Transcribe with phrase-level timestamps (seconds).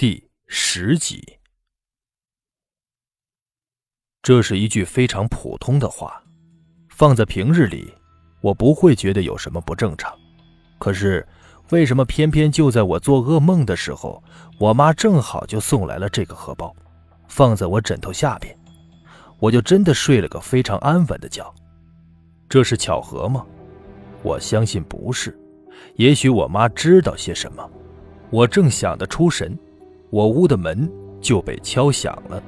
[0.00, 1.40] 第十集。
[4.22, 6.22] 这是一句非常普通的话，
[6.88, 7.92] 放在平日里，
[8.40, 10.16] 我不会觉得有什么不正常。
[10.78, 11.26] 可是，
[11.70, 14.22] 为什么偏偏就在我做噩梦的时候，
[14.60, 16.72] 我妈正好就送来了这个荷包，
[17.26, 18.56] 放在我枕头下边，
[19.40, 21.52] 我就真的睡了个非常安稳的觉。
[22.48, 23.44] 这是巧合吗？
[24.22, 25.36] 我相信不是。
[25.96, 27.68] 也许我妈知道些什么。
[28.30, 29.58] 我正想得出神，
[30.10, 30.90] 我屋的门
[31.20, 32.42] 就被敲响了，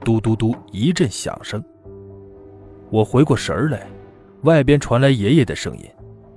[0.00, 1.62] 嘟嘟嘟一阵响声。
[2.90, 3.86] 我回过神来，
[4.42, 5.84] 外边传来爷爷的声音，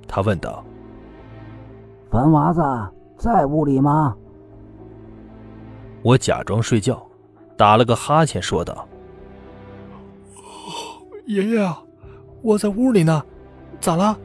[0.07, 0.63] 他问道
[2.11, 2.61] ：“樊娃子
[3.17, 4.15] 在屋里吗？”
[6.01, 7.01] 我假装睡觉，
[7.55, 8.87] 打了个哈欠，说道
[11.27, 11.73] ：“爷爷，
[12.41, 13.23] 我在屋里呢，
[13.79, 14.17] 咋了？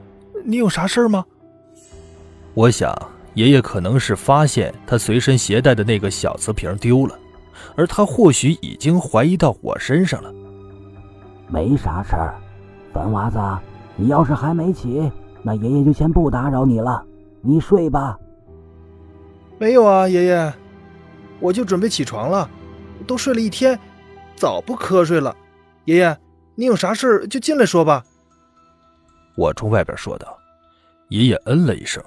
[0.44, 1.24] 你有啥事吗？”
[2.54, 2.92] 我想。
[3.34, 7.18] 爷爷可能是发现他随身携带的那个小瓷瓶丢了，
[7.76, 10.32] 而他或许已经怀疑到我身上了。
[11.48, 12.34] 没啥事儿，
[12.92, 13.38] 樊娃子，
[13.96, 15.10] 你要是还没起，
[15.42, 17.04] 那爷爷就先不打扰你了，
[17.40, 18.18] 你睡吧。
[19.58, 20.52] 没有啊，爷爷，
[21.40, 22.48] 我就准备起床了，
[23.06, 23.78] 都睡了一天，
[24.36, 25.36] 早不瞌睡了。
[25.84, 26.16] 爷爷，
[26.54, 28.04] 你有啥事就进来说吧。
[29.36, 30.38] 我冲外边说道。
[31.08, 32.02] 爷爷嗯了一声。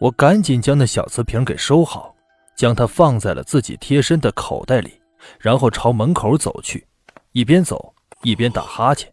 [0.00, 2.16] 我赶紧将那小瓷瓶给收好，
[2.56, 4.98] 将它放在了自己贴身的口袋里，
[5.38, 6.86] 然后朝门口走去，
[7.32, 9.12] 一边走一边打哈欠。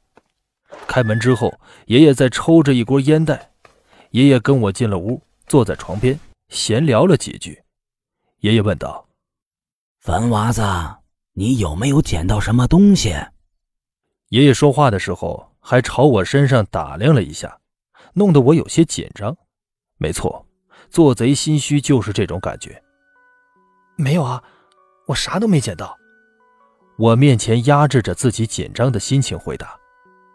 [0.88, 1.54] 开门之后，
[1.88, 3.52] 爷爷在抽着一锅烟袋。
[4.12, 7.62] 爷爷跟我进了屋，坐在床边闲聊了几句。
[8.40, 9.10] 爷爷问道
[10.00, 10.64] ：“凡娃子，
[11.34, 13.14] 你有没有捡到什么东西？”
[14.30, 17.60] 爷爷说话的时候还朝我身上打量了一下，
[18.14, 19.36] 弄得我有些紧张。
[19.98, 20.47] 没错。
[20.90, 22.82] 做贼心虚就是这种感觉。
[23.96, 24.42] 没有啊，
[25.08, 25.98] 我啥都没捡到。
[26.98, 29.76] 我面前压制着自己紧张的心情回答：“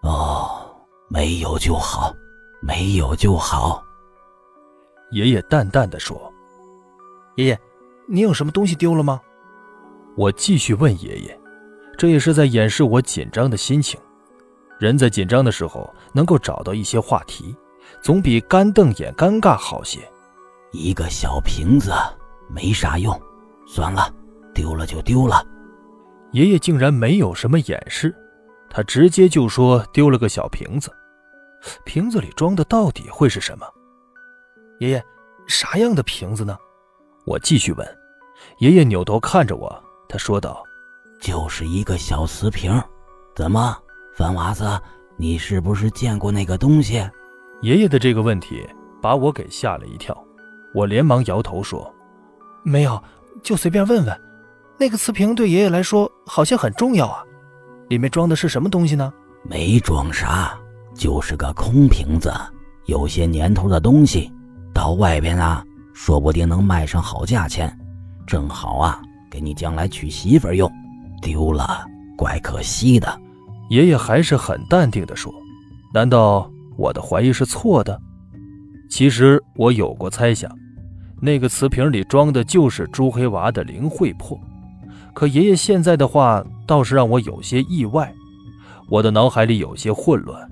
[0.03, 0.75] 哦，
[1.09, 2.15] 没有就好，
[2.61, 3.85] 没有就好。”
[5.11, 6.33] 爷爷淡淡的说
[7.37, 7.61] ：“爷爷，
[8.09, 9.21] 你有什么东西丢了吗？”
[10.17, 11.41] 我继续问爷爷，
[11.97, 13.99] 这也是在掩饰我紧张的心情。
[14.79, 17.57] 人在紧张的时候能够找到一些话题，
[18.01, 20.01] 总比干瞪眼尴尬好些。
[20.73, 21.93] 一个小瓶子
[22.49, 23.21] 没啥用，
[23.67, 24.13] 算了，
[24.55, 25.47] 丢了就丢了。
[26.33, 28.15] 爷爷竟然没有什么掩饰，
[28.71, 30.91] 他直接就说丢了个小瓶子。
[31.85, 33.67] 瓶子里装的到底会是什么？
[34.81, 35.05] 爷爷，
[35.47, 36.57] 啥样的瓶子呢？
[37.27, 37.99] 我继续问。
[38.59, 40.65] 爷爷扭头看着我，他说道
[41.21, 42.83] ：“就是一个小瓷瓶。
[43.37, 43.77] 怎么，
[44.17, 44.81] 凡娃子，
[45.17, 47.07] 你是不是见过那个东西？”
[47.61, 48.67] 爷爷的这个问题
[49.01, 50.17] 把我给吓了一跳。
[50.75, 51.93] 我连忙摇头说
[52.65, 53.03] ：“没有，
[53.43, 54.21] 就随便问问。
[54.79, 57.23] 那个瓷瓶对爷爷来说好像很重要啊，
[57.89, 59.13] 里面装的是什么东西呢
[59.49, 60.59] ？”“没装啥，
[60.95, 62.33] 就是个空瓶子，
[62.87, 64.33] 有些年头的东西，
[64.73, 67.77] 到外边啊，说不定能卖上好价钱，
[68.27, 69.01] 正好啊，
[69.31, 70.71] 给你将来娶媳妇用。
[71.21, 71.85] 丢了，
[72.17, 73.21] 怪可惜的。”
[73.71, 75.33] 爷爷还是很淡定地说
[75.95, 77.99] ：“难道我的怀疑是错的？
[78.93, 80.55] 其实我有过猜想。”
[81.19, 84.39] 那个瓷瓶里装的就是朱黑娃的灵慧魄，
[85.15, 88.13] 可爷爷现在的话倒是让我有些意外，
[88.91, 90.47] 我的脑海里有些混乱，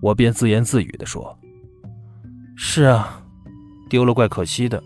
[0.00, 1.36] 我便自言自语地说
[2.54, 3.20] ：“是啊，
[3.90, 4.80] 丢了怪可惜的。”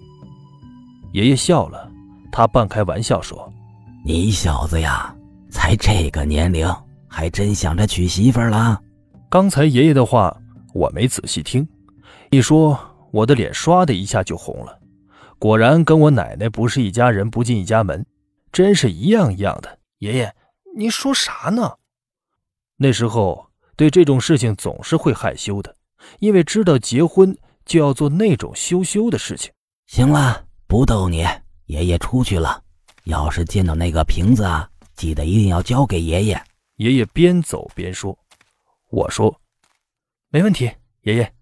[1.12, 1.90] 爷爷笑了，
[2.32, 3.52] 他半开玩笑说
[4.06, 5.14] ：“你小子呀，
[5.50, 6.66] 才这个年龄，
[7.08, 8.80] 还真想着娶媳妇了？”
[9.28, 10.34] 刚才爷爷的话
[10.72, 11.66] 我没仔细听，
[12.30, 12.78] 一说
[13.16, 14.78] 我的脸唰的一下就红了。
[15.38, 18.04] 果然跟我奶奶不是一家人，不进一家门，
[18.52, 19.78] 真是一样一样的。
[20.00, 20.34] 爷爷，
[20.76, 21.76] 您说啥呢？
[22.76, 25.74] 那时候对这种事情总是会害羞的，
[26.18, 27.34] 因为知道结婚
[27.64, 29.50] 就要做那种羞羞的事情。
[29.86, 31.26] 行了，不逗你，
[31.66, 32.62] 爷爷出去了。
[33.04, 36.42] 要是见到那个瓶子啊，记得一定要交给爷爷。
[36.76, 38.18] 爷爷边走边说
[38.92, 39.40] ：“我说，
[40.28, 40.70] 没问题，
[41.02, 41.32] 爷爷。”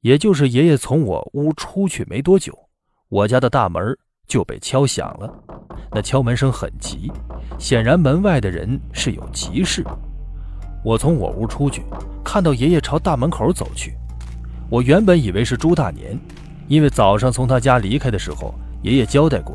[0.00, 2.56] 也就是爷爷从我屋出去没多久。
[3.08, 5.32] 我家的大门就被敲响了，
[5.92, 7.10] 那敲门声很急，
[7.58, 9.84] 显然门外的人是有急事。
[10.82, 11.82] 我从我屋出去，
[12.24, 13.94] 看到爷爷朝大门口走去。
[14.70, 16.18] 我原本以为是朱大年，
[16.68, 19.54] 因为早上从他家离开的时候，爷爷交代过，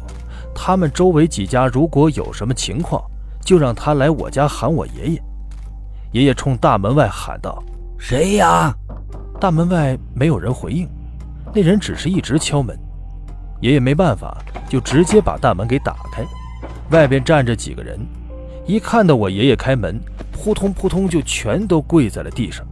[0.54, 3.02] 他们周围几家如果有什么情况，
[3.42, 5.24] 就让他来我家喊我爷爷。
[6.12, 7.64] 爷爷冲大门外喊道
[7.98, 8.76] ：“谁呀？”
[9.40, 10.88] 大门外没有人回应，
[11.54, 12.78] 那人只是一直敲门。
[13.62, 14.38] 爷爷没办法，
[14.70, 16.26] 就直接把大门给打开。
[16.92, 18.00] 外边站着几个人，
[18.66, 20.00] 一看到我爷爷开门，
[20.32, 22.66] 扑通扑通就全都跪在了地上。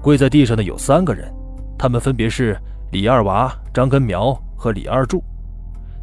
[0.00, 1.32] 跪在地上的有三个人，
[1.78, 2.56] 他们分别是
[2.92, 5.22] 李二娃、张根苗和李二柱。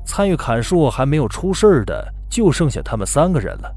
[0.06, 3.72] 参与砍树还没有出事的，就剩下他们三个人了。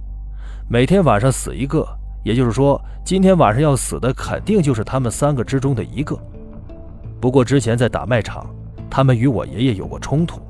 [0.68, 1.86] 每天晚上死一个，
[2.24, 6.18] 也就是说，今天晚上要死的肯定就是他们三个之中的一个。
[7.20, 8.44] 不过之前在打麦场，
[8.90, 10.40] 他们与我爷爷有过冲突，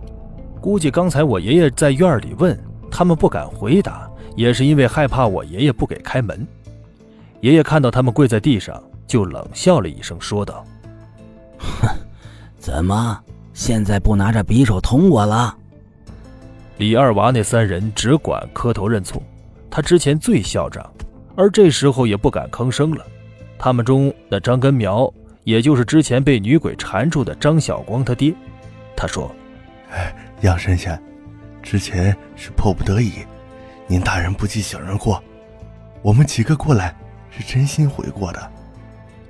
[0.61, 2.59] 估计刚才我爷爷在院里问。
[2.97, 6.47] 他们不敢回答，也是因为害怕我爷爷不给开门。
[7.41, 10.65] 爷爷看到他们跪在地上，就冷笑了一声，说道
[11.59, 11.89] ：“哼，
[12.57, 13.21] 怎么
[13.53, 15.57] 现在不拿着匕首捅我了？”
[16.79, 19.21] 李二娃那三人只管磕头认错，
[19.69, 20.89] 他之前最嚣张，
[21.37, 23.05] 而这时候也不敢吭声了。
[23.59, 25.13] 他们中那张根苗，
[25.45, 28.35] 也就是之前被女鬼缠住的张小光他爹，
[28.97, 29.35] 他说
[29.91, 31.01] ：“哎，杨神仙。”
[31.63, 33.13] 之前是迫不得已，
[33.87, 35.23] 您大人不计小人过，
[36.03, 36.95] 我们几个过来
[37.31, 38.53] 是真心悔过的，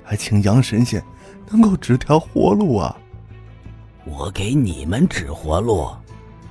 [0.03, 1.01] 还请杨神仙
[1.49, 2.93] 能够指条活路啊！
[4.03, 5.89] 我给你们指活路，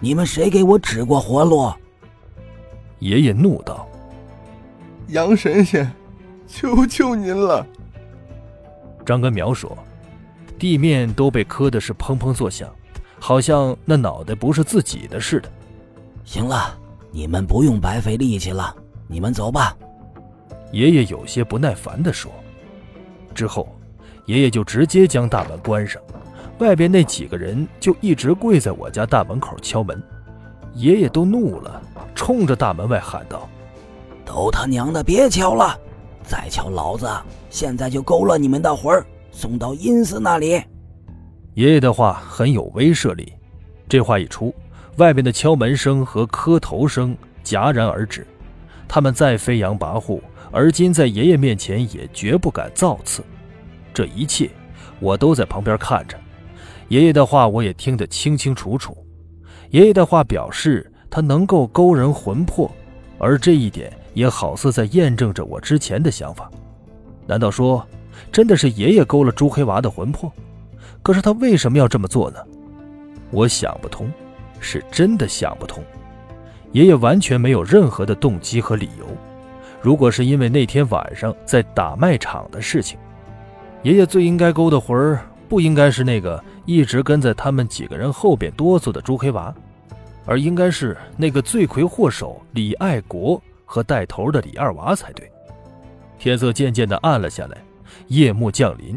[0.00, 1.70] 你们谁给我指过活路？
[3.00, 3.86] 爷爷怒道
[5.08, 5.90] ：“杨神仙，
[6.46, 7.66] 求求您了！”
[9.04, 9.76] 张根苗说
[10.58, 12.68] ：“地面都被磕的是砰砰作响，
[13.20, 15.50] 好像那脑袋不是自己的似的。”
[16.24, 16.78] 行了，
[17.10, 18.74] 你们不用白费力气了，
[19.06, 19.76] 你们走吧。
[20.72, 22.32] 爷爷有些不耐烦地说。
[23.34, 23.68] 之后，
[24.26, 26.00] 爷爷就直接将大门关上，
[26.58, 30.02] 外边那几个人就一直跪在我家大门口敲门。
[30.72, 31.82] 爷爷都怒了，
[32.14, 33.48] 冲着大门外喊道
[34.24, 35.78] ：“都他娘的别敲了，
[36.22, 37.08] 再敲老子
[37.50, 40.62] 现在就勾了你们的魂儿，送到阴司那里。”
[41.54, 43.32] 爷爷的话很有威慑力，
[43.88, 44.52] 这话一出。
[44.96, 48.26] 外边的敲门声和磕头声戛然而止，
[48.86, 50.20] 他们再飞扬跋扈，
[50.52, 53.22] 而今在爷爷面前也绝不敢造次。
[53.92, 54.50] 这一切，
[55.00, 56.16] 我都在旁边看着。
[56.88, 58.96] 爷爷的话我也听得清清楚楚。
[59.70, 62.70] 爷爷的话表示他能够勾人魂魄，
[63.18, 66.50] 而这一点也好似在验证着我之前的想法。
[67.26, 67.86] 难道说，
[68.32, 70.32] 真的是爷爷勾了朱黑娃的魂魄？
[71.02, 72.38] 可是他为什么要这么做呢？
[73.30, 74.10] 我想不通。
[74.60, 75.84] 是真的想不通，
[76.72, 79.04] 爷爷完全没有任何的动机和理由。
[79.82, 82.98] 如果是因为那天晚上在打卖场的事情，
[83.82, 85.20] 爷爷最应该勾的魂儿
[85.50, 89.54] 不应该是那个一直跟在他们几个人后边哆嗦的朱黑娃，
[90.24, 93.38] 而应该是那个罪魁祸首李爱国
[93.74, 95.28] 和带头的李二娃才对。
[96.16, 97.58] 天色渐渐的暗了下来，
[98.06, 98.96] 夜幕降临，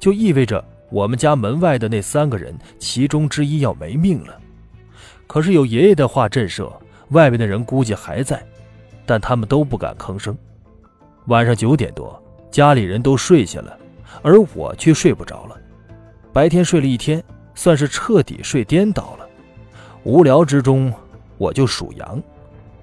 [0.00, 4.36] 就意味着我们家门外的那三个人其中之一要没命了。
[5.28, 6.72] 可是有爷爷的话震慑，
[7.10, 8.44] 外面的人估计还在，
[9.06, 10.36] 但他们都不敢吭声。
[11.26, 12.20] 晚上九点多，
[12.50, 13.78] 家里人都睡下了，
[14.22, 15.56] 而我却睡不着了。
[16.32, 17.22] 白天睡了一天，
[17.54, 19.28] 算是彻底睡颠倒了。
[20.02, 20.92] 无聊之中，
[21.38, 22.20] 我就数羊。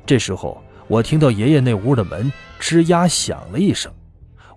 [0.06, 3.91] 这时候，我听到爷爷那屋的门吱呀响了一声，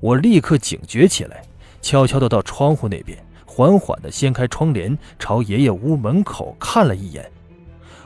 [0.00, 1.42] 我立刻警觉起来，
[1.80, 7.30] 悄悄地到窗户那边，缓缓地掀开窗帘，朝爷爷屋门口看了一眼。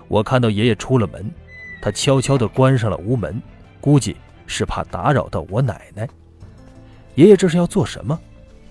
[0.07, 1.31] 我看到爷爷出了门，
[1.81, 3.41] 他悄悄地关上了屋门，
[3.81, 6.09] 估计是怕打扰到我奶奶。
[7.15, 8.19] 爷爷这是要做什么？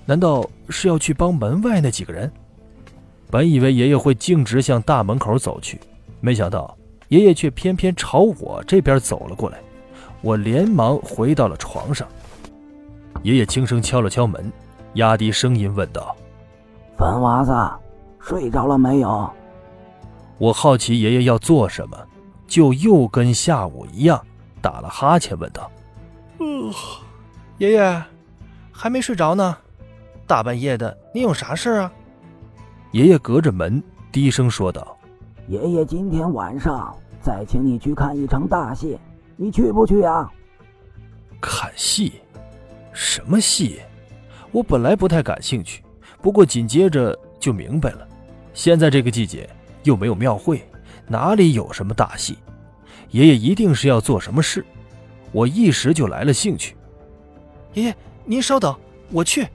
[0.05, 2.31] 难道是要去帮门外那几个人？
[3.29, 5.79] 本以为爷爷会径直向大门口走去，
[6.19, 6.75] 没想到
[7.09, 9.59] 爷爷却偏偏朝我这边走了过来。
[10.21, 12.07] 我连忙回到了床上。
[13.23, 14.51] 爷爷轻声敲了敲门，
[14.93, 16.15] 压低声音问道
[16.97, 17.53] ：“樊娃子，
[18.19, 19.29] 睡着了没有？”
[20.37, 21.97] 我好奇爷爷要做什么，
[22.47, 24.25] 就又跟下午一样
[24.61, 25.69] 打了哈欠，问道
[26.39, 26.73] ：“呃，
[27.57, 28.03] 爷爷
[28.71, 29.57] 还没睡着呢，
[30.27, 31.91] 大半夜的，你有啥事啊？”
[32.91, 34.97] 爷爷隔着门低声说道
[35.49, 38.99] ：“爷爷今天晚上再请你去看一场大戏，
[39.35, 40.31] 你去不去啊？”
[41.41, 42.21] 看戏？
[42.93, 43.79] 什么戏？
[44.51, 45.83] 我本来不太感兴趣，
[46.21, 48.07] 不过紧接着就明白了，
[48.53, 49.49] 现在这个季节。
[49.83, 50.61] 又没有庙会，
[51.07, 52.37] 哪里有什么大戏？
[53.11, 54.63] 爷爷一定是要做什么事，
[55.31, 56.75] 我一时就来了兴趣。
[57.73, 58.75] 爷爷，您稍等，
[59.09, 59.47] 我去。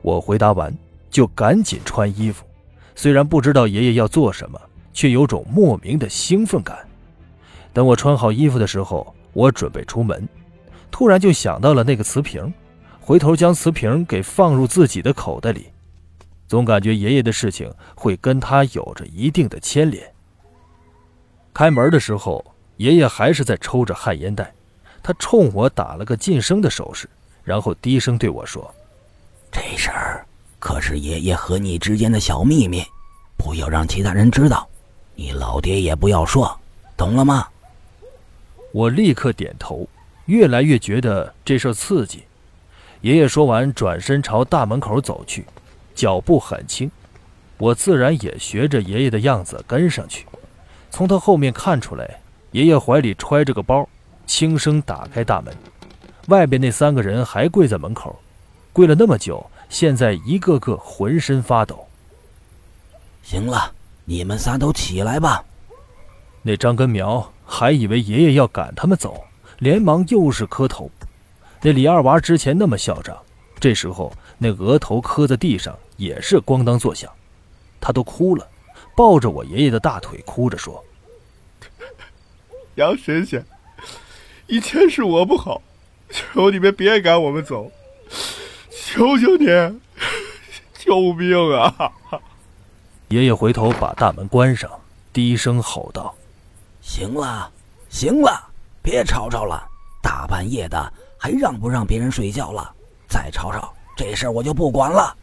[0.00, 0.72] 我回答完，
[1.10, 2.46] 就赶紧穿衣服。
[2.94, 4.58] 虽然不知道爷爷要做什么，
[4.92, 6.78] 却有种莫名的兴奋感。
[7.72, 10.28] 等我穿好衣服的时候，我准备出门，
[10.90, 12.52] 突然就想到了那个瓷瓶，
[13.00, 15.68] 回头将瓷瓶给放入自己的口袋里。
[16.48, 20.02] 总感觉爷爷的事情会跟他有着一定的牵连。
[21.52, 22.44] 开门的时候，
[22.78, 24.52] 爷爷还是在抽着旱烟袋，
[25.02, 27.08] 他冲我打了个噤声的手势，
[27.44, 28.74] 然后低声对我说
[29.52, 30.26] ：“这事儿
[30.58, 32.82] 可是爷爷和你之间的小秘密，
[33.36, 34.68] 不要让其他人知道，
[35.20, 36.56] 你老爹也不要说，
[36.96, 37.48] 懂了吗？”
[38.70, 39.88] 我立刻点头，
[40.26, 42.22] 越来越觉得这事刺激。
[43.00, 45.44] 爷爷说完，转身朝大门口走去，
[45.92, 46.88] 脚步很轻，
[47.56, 50.24] 我自然也学着爷爷的样子跟上去。
[50.88, 52.20] 从他后面看出来。
[52.52, 53.86] 爷爷怀里揣着个包，
[54.24, 55.54] 轻声打开大门。
[56.28, 58.18] 外边那三个人还跪在门口，
[58.72, 61.86] 跪了那么久，现在一个个浑身发抖。
[63.22, 63.70] 行了，
[64.08, 65.44] 你们仨都起来吧。
[66.40, 69.22] 那张根苗还以为爷爷要赶他们走，
[69.58, 70.90] 连忙又是磕头。
[71.60, 73.14] 那李二娃之前那么嚣张，
[73.60, 77.12] 这时候那额头磕在地上也是咣当作响，
[77.82, 78.48] 他都哭了，
[78.96, 80.82] 抱着我爷爷的大腿哭着说。
[82.76, 83.44] 杨神仙，
[84.46, 85.60] 以前是我不好，
[86.08, 87.70] 求你们别赶我们走，
[88.70, 89.46] 求求你，
[90.78, 91.92] 救命啊！
[93.08, 94.70] 爷爷回头把大门关上，
[95.12, 96.14] 低声吼道
[96.82, 97.50] ：“行了，
[97.88, 98.48] 行了，
[98.82, 99.66] 别吵吵了，
[100.02, 102.70] 大半夜的还让不让别人睡觉了？
[103.08, 105.16] 再吵吵，这事儿我就不管了。”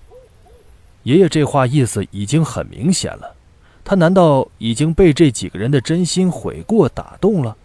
[1.04, 3.36] 爷爷这话意思已经很明显了。
[3.84, 7.56] 他难道已经被这几个人的真心悔过打动了？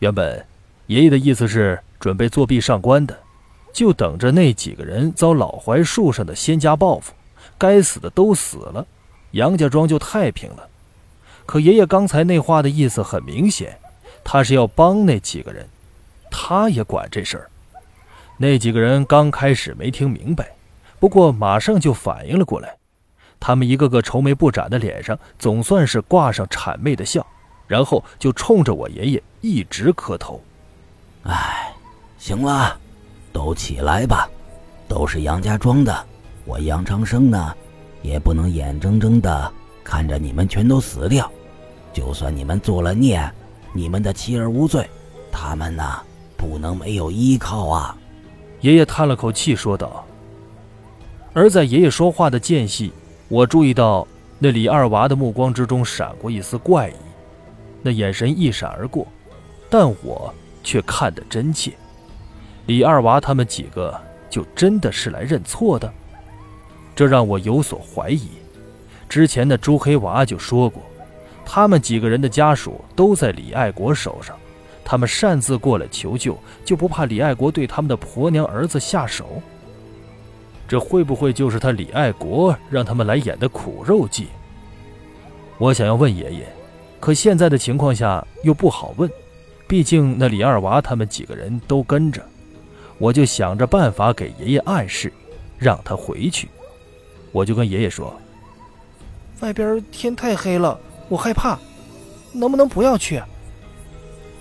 [0.00, 0.44] 原本，
[0.88, 3.18] 爷爷的意思是准备作弊上官的，
[3.72, 7.14] 就等着那几个人遭老槐树上的仙家报复，
[7.56, 8.86] 该死的都死了，
[9.34, 10.68] 杨家庄就太平了。
[11.46, 13.78] 可爷爷刚才那话的意思很明显，
[14.24, 15.68] 他是要帮那几个人，
[16.30, 17.50] 他也管这事儿。
[18.38, 20.54] 那几个人刚开始没听明白，
[20.98, 22.76] 不过马上就反应了过来。
[23.38, 27.26] 他们一个个愁眉不展的脸上，总算是挂上谄媚的笑，
[27.66, 30.42] 然后就冲着我爷爷一直磕头。
[31.24, 31.74] 哎，
[32.18, 32.78] 行了，
[33.32, 34.28] 都起来吧，
[34.88, 36.06] 都是杨家庄的，
[36.46, 37.54] 我杨长生呢，
[38.04, 41.28] 也不能眼睁睁的看着你们全都死掉。
[41.92, 43.28] 就算你们做了孽，
[43.72, 44.88] 你们的妻儿无罪，
[45.32, 45.82] 他们呢，
[46.36, 47.96] 不能没有依靠啊。
[48.60, 50.04] 爷爷叹了口气说道。
[51.32, 52.92] 而在爷爷说话的间隙。
[53.26, 54.06] 我注意到
[54.38, 56.94] 那李二娃的目光之中闪过一丝怪异，
[57.82, 59.08] 那眼神一闪而过，
[59.70, 60.32] 但我
[60.62, 61.72] 却看得真切。
[62.66, 65.90] 李二娃他们几个就真的是来认错的，
[66.94, 68.28] 这让我有所怀疑。
[69.08, 70.82] 之前的朱黑娃就说过，
[71.44, 74.36] 他们几个人的家属都在李爱国手上，
[74.84, 79.42] 他们擅自过来求救，就不怕李爱国对他们的婆娘儿子下手？
[80.66, 84.28] 这会不会就是他李爱国让他们来演的苦肉计？
[85.58, 86.46] 我想要问爷爷，
[86.98, 89.08] 可现在的情况下又不好问，
[89.68, 92.24] 毕竟那李二娃他们几个人都跟着，
[92.98, 95.12] 我就想着办法给爷爷暗示，
[95.58, 96.48] 让他回去。
[97.34, 98.16] 我就跟爷爷说
[99.42, 101.58] ：“外边天太黑了，我害怕，
[102.32, 103.20] 能不能不要去？”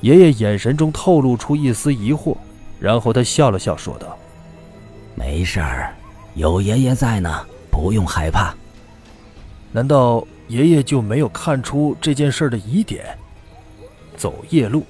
[0.02, 2.38] 爷爷眼神中透露出一丝疑惑，
[2.80, 4.16] 然后他笑了笑说道
[5.18, 5.92] ：“没事儿。”
[6.36, 8.54] 有爷爷在呢，不用害怕。
[9.72, 13.18] 难道爷爷就没有看出这件事的疑点？
[14.16, 14.86] 走夜路，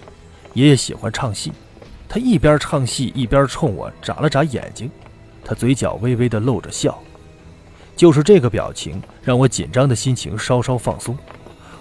[0.56, 1.54] 爷爷喜欢唱戏，
[2.10, 4.92] 他一边唱戏一边冲我眨了眨眼睛，
[5.46, 7.02] 他嘴角微微的露着笑。
[7.96, 11.18] 就是这个表情，让我紧张的心情稍稍放松。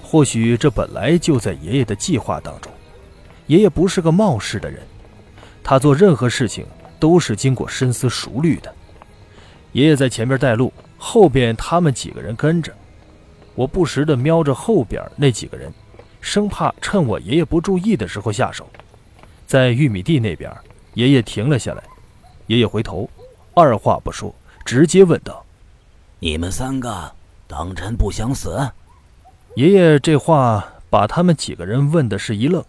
[0.02, 2.71] 或许这本来就在爷爷的计划当中。
[3.47, 4.81] 爷爷不是个冒失的人，
[5.62, 6.66] 他做任何事情
[7.00, 8.73] 都是经过深思熟虑的。
[9.73, 12.73] 爷爷在前面带路，后边他们几个人跟着。
[13.54, 15.73] 我不时地瞄着后边那几个人，
[16.21, 18.69] 生怕趁我爷爷不注意的时候下手。
[19.47, 20.50] 在玉米地那边，
[20.95, 21.83] 爷爷停了下来。
[22.47, 23.09] 爷爷回头，
[23.54, 25.45] 二话不说，直接问道
[26.22, 27.12] ：“你们三个
[27.48, 28.70] 当真不想死？”
[29.56, 32.64] 爷爷这话把他们几个人问的是一愣，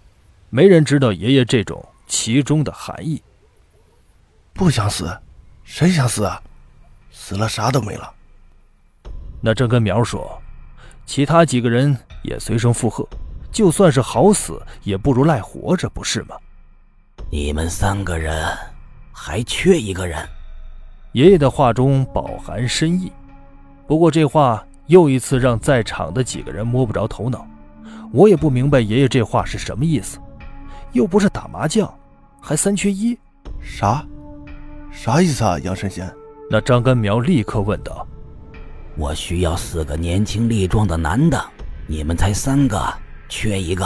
[0.49, 3.21] 没人知道爷爷这种其中的含义。
[4.53, 5.15] 不想死，
[5.63, 6.41] 谁想死啊？
[7.11, 8.11] 死了啥都没了。
[9.39, 10.41] 那郑根苗说
[11.05, 13.07] ：“其他几个人也随声附和，
[13.51, 16.35] 就算是好死，也不如赖活着，不是吗？”
[17.29, 18.51] 你们三个人
[19.11, 20.27] 还缺一个人。
[21.11, 23.11] 爷爷的话中饱含深意，
[23.87, 27.45] 不过这话又一次让在场的几个人摸不着头脑。
[28.11, 30.19] 我也不明白爷爷这话是什么意思，
[30.91, 31.91] 又不是打麻将，
[32.39, 33.17] 还三缺一，
[33.59, 34.05] 啥？
[34.91, 36.07] 啥意思啊，杨神仙？
[36.49, 38.07] 那张根苗立刻问道
[38.95, 41.43] ：“我需要四个年轻力壮的男的，
[41.87, 42.93] 你们才三个，
[43.27, 43.85] 缺一个。”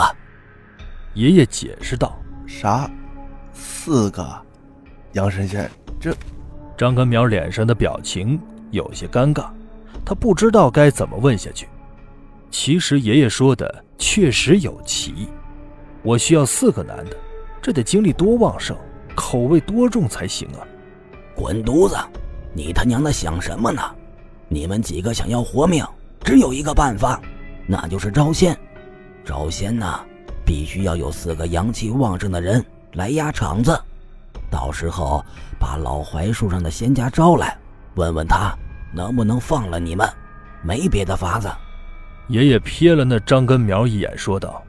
[1.14, 2.90] 爷爷解释道：“啥？
[3.54, 4.28] 四个？
[5.12, 6.14] 杨神仙，这……”
[6.76, 8.38] 张根苗脸上的表情
[8.70, 9.46] 有些尴尬，
[10.08, 11.68] 他不知道该怎么问下去。
[12.50, 15.28] 其实爷爷说的确实有歧义，
[16.02, 17.16] 我需要四个男的，
[17.60, 18.74] 这得精力多旺盛，
[19.14, 20.64] 口味多重才行啊！
[21.36, 21.94] 滚犊子！
[22.54, 23.82] 你他娘的想什么呢？
[24.48, 25.84] 你们几个想要活命，
[26.24, 27.20] 只有一个办法，
[27.66, 28.58] 那就是招仙。
[29.26, 30.00] 招仙呢，
[30.42, 33.78] 必须要有四个阳气旺盛的人来压场子，
[34.50, 35.22] 到时候
[35.60, 37.58] 把老槐树上的仙家招来，
[37.96, 38.56] 问问他
[38.92, 40.08] 能不能放了你们，
[40.62, 41.50] 没别的法子。
[42.28, 44.62] 爷爷瞥了那张根苗一眼，说道：“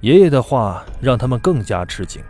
[0.00, 2.22] 爷爷的话让他们更加吃惊，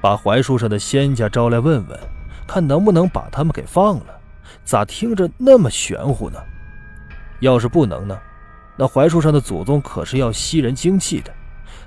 [0.00, 2.00] 把槐树上的仙家招来问问，
[2.46, 4.18] 看能不能把他们给放了。
[4.64, 6.38] 咋听着那么玄乎呢？
[7.40, 8.18] 要是不能呢，
[8.76, 11.32] 那槐树上的祖宗可是要吸人精气的，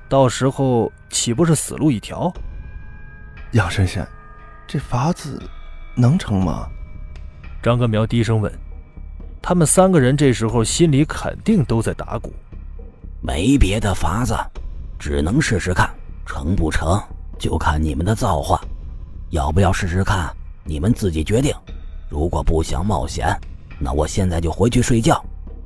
[0.07, 2.31] 到时候岂不是死路一条？”
[3.53, 4.07] 杨神仙，
[4.67, 5.41] 这法子
[5.95, 6.69] 能成吗？
[7.62, 8.51] 张根苗低声问。
[9.41, 12.32] 他们三个人这时候心里肯定都在打鼓，
[13.22, 14.36] 没别的法子，
[15.00, 15.89] 只能试试看，
[16.25, 17.01] 成不成
[17.39, 18.62] 就看你们的造化。
[19.32, 20.32] 要不要试试看，
[20.63, 21.53] 你们自己决定。
[22.10, 23.36] 如果不想冒险，
[23.80, 25.24] 那我现在就回去睡觉。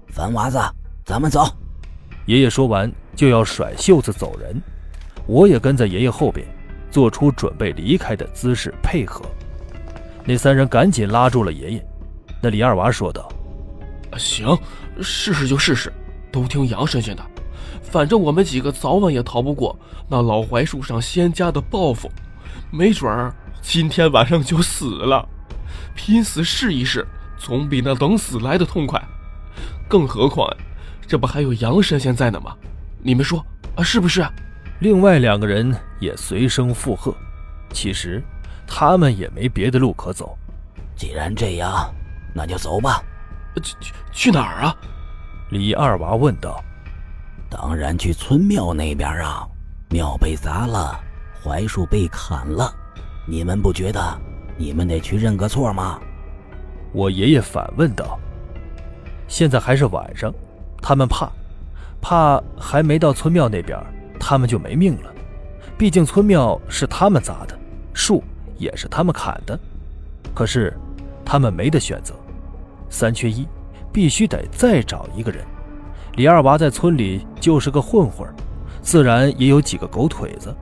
[0.10, 0.58] 凡娃子，
[1.04, 1.46] 咱们走。
[2.28, 4.62] 爷爷说完就要甩袖子走人，
[5.28, 6.48] 我也跟在爷爷后边，
[6.90, 9.25] 做出准备离开的姿势配合。
[10.25, 11.88] 那三人赶紧拉住了爷爷。
[12.41, 13.32] 那李二娃说道。
[14.17, 14.58] 行，
[15.01, 15.91] 试试就试试，
[16.32, 17.24] 都听杨神仙的。
[17.82, 19.77] 反正我们几个早晚也逃不过
[20.10, 22.12] 那老槐树上仙家的报复，
[22.72, 25.27] 没准儿今天晚上就死了。
[25.96, 27.05] 拼死试一试，
[27.38, 29.01] 总比那等死来的痛快。
[29.88, 30.50] 更何况，
[31.08, 32.55] 这不还有杨神仙在呢吗？
[33.01, 34.25] 你们说啊，是不是？
[34.79, 37.15] 另外两个人也随声附和。
[37.72, 38.24] 其实，
[38.67, 40.37] 他们也没别的路可走。
[40.96, 41.94] 既然这样，
[42.33, 43.03] 那就走吧。
[43.63, 44.75] 去去去哪儿啊？
[45.50, 46.63] 李二娃问道。
[47.50, 49.48] 当然去村庙那边啊！
[49.90, 51.00] 庙被砸了，
[51.44, 52.74] 槐树被砍了，
[53.25, 54.20] 你们不觉得
[54.57, 56.00] 你们得去认个错吗？
[56.92, 58.20] 我爷爷反问道。
[59.27, 60.33] 现在还是晚上，
[60.81, 61.31] 他们怕，
[62.01, 63.79] 怕还没到村庙那边，
[64.20, 65.13] 他们就没命了。
[65.77, 67.57] 毕竟村庙是他们砸的，
[67.94, 68.24] 树
[68.57, 69.59] 也是他们砍的，
[70.33, 70.74] 可是
[71.24, 72.13] 他们没得选择。
[72.89, 73.48] 三缺一，
[73.91, 75.44] 必须得再找一个人。
[76.15, 78.27] 李二娃在村里就是个混混，
[78.81, 80.55] 自然也有几个狗腿子。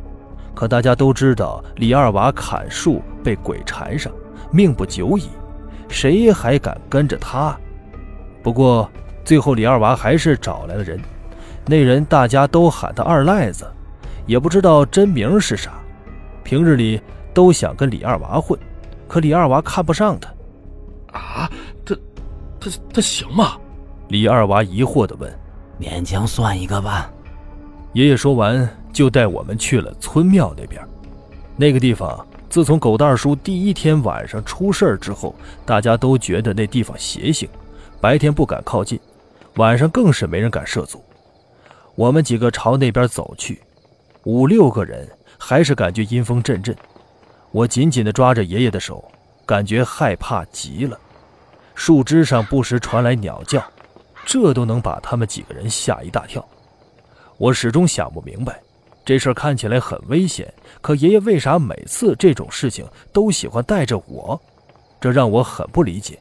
[0.56, 4.12] 可大家都知道，李二娃砍树被鬼缠上，
[4.52, 5.30] 命不久矣，
[5.90, 7.56] 谁还敢跟着他？
[8.42, 8.90] 不过
[9.26, 11.00] 最后李二娃还是找来了人，
[11.66, 13.66] 那人大家都喊他二赖子，
[14.26, 15.74] 也不知道真名是啥。
[16.44, 17.02] 平日里
[17.34, 18.60] 都想跟李二娃混，
[19.08, 20.30] 可李二娃看不上他。
[21.18, 21.50] 啊，
[21.86, 21.96] 他。
[22.60, 23.58] 他他行吗？
[24.08, 25.30] 李二娃疑惑地问。
[25.80, 27.12] 勉强算一个吧。
[27.94, 30.82] 爷爷说完，就带我们去了村庙那边。
[31.58, 37.50] 那个地方，自从狗蛋叔第一天晚上出事之后，大家都觉得那地方邪性，
[38.00, 39.00] 白天不敢靠近，
[39.56, 41.04] 晚上更是没人敢涉足。
[41.96, 43.62] 我们几个朝那边走去，
[44.24, 46.76] 五六个人还是感觉阴风阵阵。
[47.54, 49.08] 我紧紧地抓着爷爷的手，
[49.46, 51.00] 感觉害怕极了。
[51.76, 53.64] 树枝上不时传来鸟叫，
[54.26, 56.44] 这都能把他们几个人吓一大跳。
[57.38, 58.60] 我始终想不明白，
[59.06, 64.42] 这事儿看起来很危险，可爷爷为啥每次这种事情都喜欢带着我？
[65.00, 66.18] 这让我很不理解。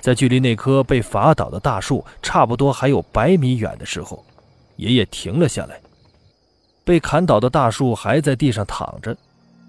[0.00, 4.22] 在距离那棵被伐倒的大树差不多还有百米远的时候，
[4.76, 5.80] 爷爷停了下来。
[6.84, 9.16] 被砍倒的大树还在地上躺着，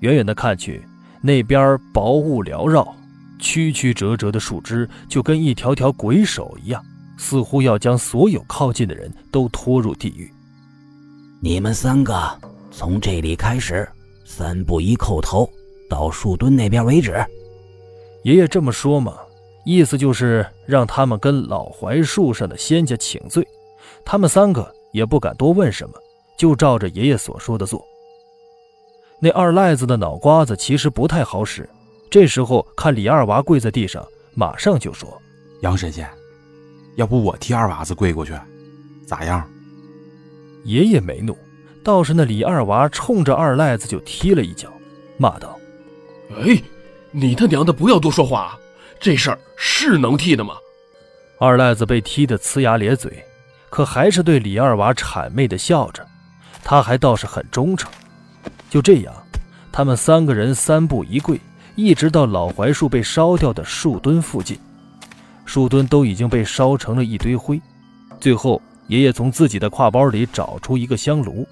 [0.03, 0.83] 远远的看去，
[1.21, 2.85] 那边薄雾缭绕。
[3.39, 6.83] 曲曲折折的树枝就跟一条条鬼手一样，
[7.17, 10.29] 似乎要将所有靠近的人都拖入地狱。
[11.41, 12.21] 你们三个
[12.69, 13.87] 从这里开始，
[14.25, 15.49] 三步一叩头，
[15.89, 17.15] 到树墩那边为止。
[18.23, 19.15] 爷爷这么说嘛，
[19.65, 23.45] 意思就是让他们跟老槐树上的仙家请罪。
[24.03, 25.95] 他们三个也不敢多问什么，
[26.37, 27.81] 就照着爷爷所说的做。
[29.23, 31.69] 那二赖子的脑瓜子其实不太好使。
[32.11, 35.17] 这时候看李二娃跪在地上，马上就说
[35.63, 36.05] ：“杨神仙，
[36.97, 38.33] 要不我替二娃子跪过去，
[39.07, 39.49] 咋样？”
[40.65, 41.37] 爷爷没怒，
[41.85, 44.67] 倒是那李二娃冲着二赖子就踢了一脚，
[45.15, 45.57] 骂道
[46.35, 46.61] ：“哎，
[47.11, 48.59] 你他娘的不要多说话！
[48.99, 50.55] 这事儿是能替的吗？”
[51.39, 53.23] 二赖子被踢得呲牙咧嘴，
[53.69, 56.05] 可还是对李二娃谄媚的笑着。
[56.61, 57.89] 他还倒是很忠诚。
[58.73, 59.13] 就这样，
[59.71, 61.39] 他们三个人三步一跪，
[61.75, 64.57] 一直到老槐树被烧掉的树墩附近。
[65.45, 67.61] 树墩都已经被烧成了一堆灰。
[68.19, 71.47] 最后，爷爷从自己的挎包里找出一个香炉，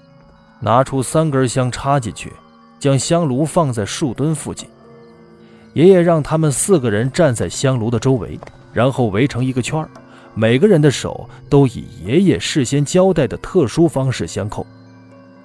[0.58, 2.32] 拿出三根香插进去，
[2.80, 4.68] 将香炉放在树墩附近。
[5.74, 8.36] 爷爷让他们四个人站在香炉的周围，
[8.72, 9.88] 然后围成一个圈
[10.34, 14.66] 每个人的手都以爷爷事先交代的特殊方式相扣。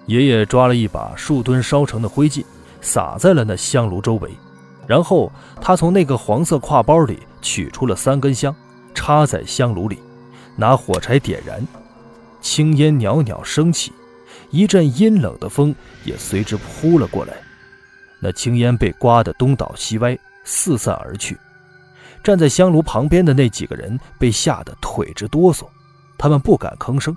[0.08, 2.44] 爷爷抓了一把树墩烧成的灰烬，
[2.82, 4.32] 撒在了那香炉周围，
[4.88, 8.56] 然后他从那个黄色挎包里取出了三根香，
[8.94, 10.00] 插在香炉里，
[10.56, 11.66] 拿火柴点燃，
[12.42, 13.92] 青烟袅袅升起，
[14.50, 17.34] 一阵阴冷的风也随之扑了过来，
[18.22, 21.38] 那青烟被刮得东倒西歪，四散而去。
[22.24, 25.66] 站在香炉旁边的那几个人被吓得腿直哆嗦，
[26.18, 27.16] 他们不敢吭声。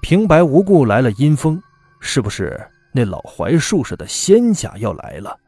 [0.00, 1.62] 平白无故来了阴风，
[2.04, 2.60] 是不是
[2.90, 5.38] 那老槐树上的仙家要来了？